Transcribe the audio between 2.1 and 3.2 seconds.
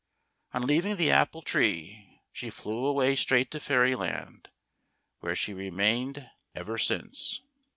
she flew away